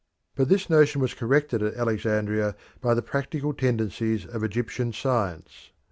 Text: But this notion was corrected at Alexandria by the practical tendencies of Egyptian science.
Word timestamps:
But 0.33 0.49
this 0.49 0.67
notion 0.67 0.99
was 0.99 1.13
corrected 1.13 1.61
at 1.61 1.75
Alexandria 1.75 2.55
by 2.81 2.95
the 2.95 3.03
practical 3.03 3.53
tendencies 3.53 4.25
of 4.25 4.43
Egyptian 4.43 4.93
science. 4.93 5.69